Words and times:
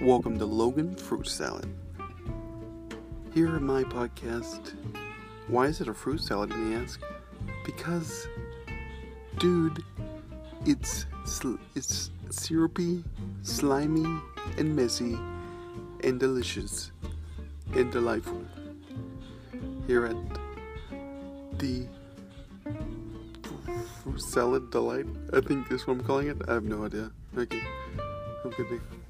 Welcome 0.00 0.38
to 0.38 0.46
Logan 0.46 0.96
Fruit 0.96 1.28
Salad. 1.28 1.68
Here 3.34 3.54
in 3.54 3.66
my 3.66 3.84
podcast, 3.84 4.72
why 5.46 5.66
is 5.66 5.82
it 5.82 5.88
a 5.88 5.94
fruit 5.94 6.22
salad, 6.22 6.48
you 6.48 6.56
may 6.56 6.76
ask? 6.76 7.02
Because, 7.66 8.26
dude, 9.36 9.84
it's 10.64 11.04
sl- 11.26 11.56
it's 11.74 12.10
syrupy, 12.30 13.04
slimy, 13.42 14.06
and 14.56 14.74
messy, 14.74 15.18
and 16.02 16.18
delicious, 16.18 16.92
and 17.74 17.92
delightful. 17.92 18.42
Here 19.86 20.06
at 20.06 20.16
the 21.58 21.86
Fruit 24.02 24.22
Salad 24.22 24.70
Delight, 24.70 25.04
I 25.34 25.42
think 25.42 25.70
is 25.70 25.86
what 25.86 25.98
I'm 25.98 26.04
calling 26.04 26.28
it. 26.28 26.38
I 26.48 26.54
have 26.54 26.64
no 26.64 26.86
idea. 26.86 27.10
Okay, 27.36 27.58
have 27.58 28.52
a 28.52 28.56
good 28.56 28.70
day. 28.70 29.09